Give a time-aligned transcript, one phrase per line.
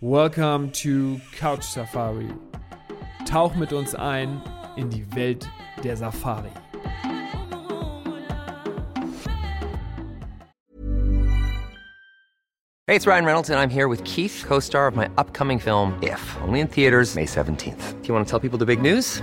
[0.00, 2.28] Welcome to Couch Safari.
[3.24, 4.42] Tauch mit uns ein
[4.76, 5.48] in die Welt
[5.82, 6.50] der Safari.
[12.86, 15.98] Hey, it's Ryan Reynolds, and I'm here with Keith, co star of my upcoming film,
[16.02, 18.00] If, only in theaters, May 17th.
[18.00, 19.22] Do you want to tell people the big news?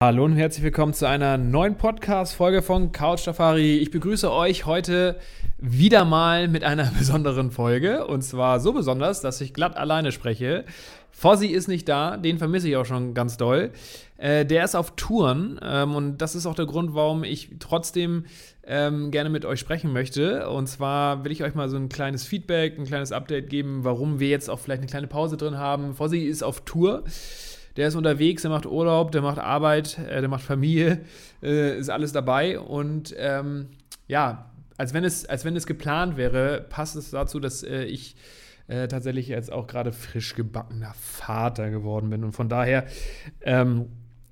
[0.00, 3.78] Hallo und herzlich willkommen zu einer neuen Podcast-Folge von Couch Safari.
[3.78, 5.20] Ich begrüße euch heute
[5.58, 8.04] wieder mal mit einer besonderen Folge.
[8.08, 10.64] Und zwar so besonders, dass ich glatt alleine spreche.
[11.12, 13.70] Fossi ist nicht da, den vermisse ich auch schon ganz doll.
[14.18, 18.24] Äh, der ist auf Touren ähm, und das ist auch der Grund, warum ich trotzdem
[18.64, 20.50] ähm, gerne mit euch sprechen möchte.
[20.50, 24.18] Und zwar will ich euch mal so ein kleines Feedback, ein kleines Update geben, warum
[24.18, 25.94] wir jetzt auch vielleicht eine kleine Pause drin haben.
[25.94, 27.04] Fossi ist auf Tour
[27.76, 31.00] der ist unterwegs, der macht Urlaub, der macht Arbeit, äh, der macht Familie,
[31.42, 32.58] äh, ist alles dabei.
[32.58, 33.68] Und ähm,
[34.06, 38.16] ja, als wenn, es, als wenn es geplant wäre, passt es dazu, dass äh, ich
[38.66, 42.24] äh, tatsächlich jetzt auch gerade frisch gebackener Vater geworden bin.
[42.24, 42.86] Und von daher
[43.42, 43.86] ähm,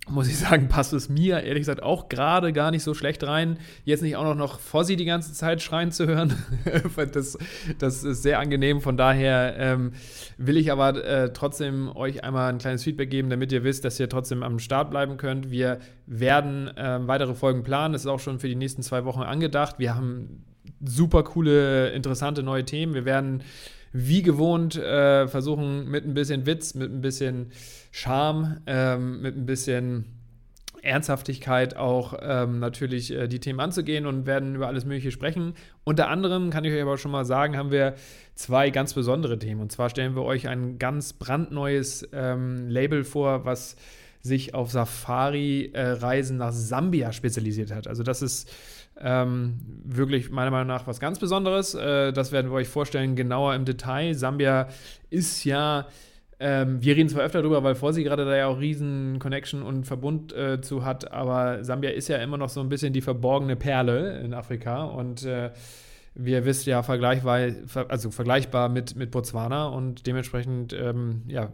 [0.09, 3.59] muss ich sagen, passt es mir ehrlich gesagt auch gerade gar nicht so schlecht rein,
[3.85, 6.35] jetzt nicht auch noch, noch Fossi die ganze Zeit schreien zu hören.
[7.13, 7.39] das,
[7.79, 8.81] das ist sehr angenehm.
[8.81, 9.93] Von daher ähm,
[10.39, 14.01] will ich aber äh, trotzdem euch einmal ein kleines Feedback geben, damit ihr wisst, dass
[14.01, 15.51] ihr trotzdem am Start bleiben könnt.
[15.51, 17.93] Wir werden äh, weitere Folgen planen.
[17.93, 19.79] Das ist auch schon für die nächsten zwei Wochen angedacht.
[19.79, 20.45] Wir haben
[20.85, 22.95] super coole, interessante neue Themen.
[22.95, 23.43] Wir werden
[23.93, 27.53] wie gewohnt äh, versuchen mit ein bisschen Witz, mit ein bisschen
[27.91, 30.07] Charme, ähm, mit ein bisschen
[30.83, 35.55] Ernsthaftigkeit auch ähm, natürlich äh, die Themen anzugehen und werden über alles Mögliche sprechen.
[35.85, 37.95] Unter anderem kann ich euch aber schon mal sagen, haben wir
[38.35, 39.61] zwei ganz besondere Themen.
[39.61, 43.77] Und zwar stellen wir euch ein ganz brandneues ähm, Label vor, was
[44.23, 47.89] sich auf Safari-Reisen äh, nach Sambia spezialisiert hat.
[47.89, 48.51] Also das ist
[49.01, 51.75] ähm, wirklich meiner Meinung nach was ganz Besonderes.
[51.75, 54.15] Äh, das werden wir euch vorstellen, genauer im Detail.
[54.15, 54.69] Sambia
[55.11, 55.89] ist ja,
[56.39, 59.87] ähm, wir reden zwar öfter darüber, weil Vorsi gerade da ja auch riesen Connection und
[59.87, 63.57] Verbund äh, zu hat, aber Sambia ist ja immer noch so ein bisschen die verborgene
[63.57, 65.51] Perle in Afrika und äh,
[66.15, 67.51] wir wissen ja vergleichbar,
[67.89, 71.51] also vergleichbar mit, mit Botswana und dementsprechend ähm, ja,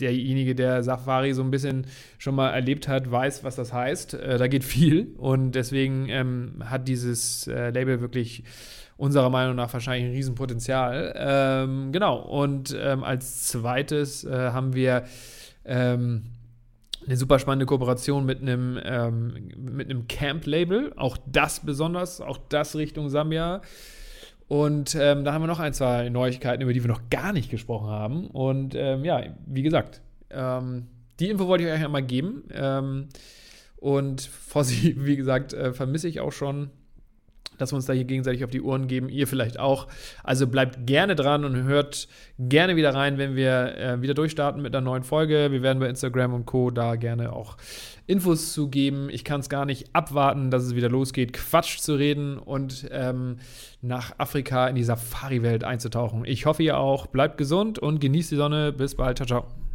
[0.00, 1.86] derjenige, der Safari so ein bisschen
[2.18, 4.14] schon mal erlebt hat, weiß, was das heißt.
[4.14, 8.44] Äh, da geht viel und deswegen ähm, hat dieses äh, Label wirklich
[8.96, 11.14] unserer Meinung nach wahrscheinlich ein Riesenpotenzial.
[11.16, 15.04] Ähm, genau, und ähm, als zweites äh, haben wir
[15.64, 16.22] ähm,
[17.06, 20.92] eine super spannende Kooperation mit einem, ähm, mit einem Camp-Label.
[20.96, 23.62] Auch das besonders, auch das Richtung Sambia.
[24.48, 27.50] Und ähm, da haben wir noch ein, zwei Neuigkeiten, über die wir noch gar nicht
[27.50, 28.26] gesprochen haben.
[28.28, 30.00] Und ähm, ja, wie gesagt,
[30.30, 30.86] ähm,
[31.18, 32.44] die Info wollte ich euch einmal geben.
[32.52, 33.08] Ähm,
[33.76, 36.70] und Fossi, wie gesagt, äh, vermisse ich auch schon
[37.58, 39.86] dass wir uns da hier gegenseitig auf die Ohren geben, ihr vielleicht auch.
[40.22, 42.08] Also bleibt gerne dran und hört
[42.38, 45.48] gerne wieder rein, wenn wir äh, wieder durchstarten mit einer neuen Folge.
[45.50, 46.70] Wir werden bei Instagram und Co.
[46.70, 47.56] da gerne auch
[48.06, 49.08] Infos zu geben.
[49.10, 53.38] Ich kann es gar nicht abwarten, dass es wieder losgeht, Quatsch zu reden und ähm,
[53.82, 56.24] nach Afrika in die Safari-Welt einzutauchen.
[56.24, 57.06] Ich hoffe, ihr auch.
[57.06, 58.72] Bleibt gesund und genießt die Sonne.
[58.72, 59.18] Bis bald.
[59.18, 59.65] Ciao, ciao.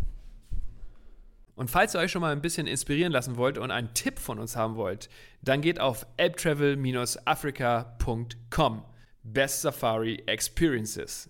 [1.62, 4.40] Und falls ihr euch schon mal ein bisschen inspirieren lassen wollt und einen Tipp von
[4.40, 5.12] uns haben wollt,
[5.44, 8.84] dann geht auf elbtravel-africa.com.
[9.22, 11.30] Best Safari Experiences.